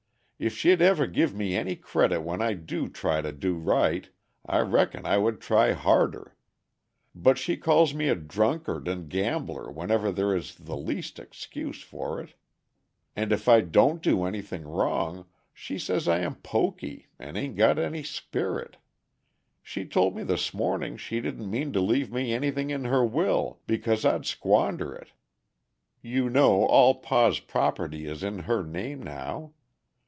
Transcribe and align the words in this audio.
If 0.43 0.57
she'd 0.57 0.81
ever 0.81 1.05
give 1.05 1.35
me 1.35 1.55
any 1.55 1.75
credit 1.75 2.21
when 2.21 2.41
I 2.41 2.55
do 2.55 2.89
try 2.89 3.21
to 3.21 3.31
do 3.31 3.53
right, 3.53 4.09
I 4.43 4.61
reckon 4.61 5.05
I 5.05 5.19
would 5.19 5.39
try 5.39 5.73
harder. 5.73 6.35
But 7.13 7.37
she 7.37 7.55
calls 7.57 7.93
me 7.93 8.07
a 8.09 8.15
drunkard 8.15 8.87
and 8.87 9.07
gambler 9.07 9.69
whenever 9.71 10.11
there 10.11 10.35
is 10.35 10.55
the 10.55 10.75
least 10.75 11.19
excuse 11.19 11.83
for 11.83 12.19
it; 12.19 12.33
and 13.15 13.31
if 13.31 13.47
I 13.47 13.61
don't 13.61 14.01
do 14.01 14.23
anything 14.23 14.63
wrong 14.63 15.27
she 15.53 15.77
says 15.77 16.07
I 16.07 16.21
am 16.21 16.33
pokey 16.33 17.05
and 17.19 17.37
a'n't 17.37 17.55
got 17.55 17.77
any 17.77 18.01
spirit. 18.01 18.77
She 19.61 19.85
told 19.85 20.15
me 20.15 20.23
this 20.23 20.55
morning 20.55 20.97
she 20.97 21.21
didn't 21.21 21.51
mean 21.51 21.71
to 21.73 21.81
leave 21.81 22.11
me 22.11 22.33
anything 22.33 22.71
in 22.71 22.85
her 22.85 23.05
will, 23.05 23.59
because 23.67 24.03
I'd 24.05 24.25
squander 24.25 24.95
it. 24.95 25.11
You 26.01 26.31
know 26.31 26.65
all 26.65 26.95
pa's 26.95 27.39
property 27.39 28.07
is 28.07 28.23
in 28.23 28.39
her 28.39 28.63
name 28.63 29.03
now. 29.03 29.53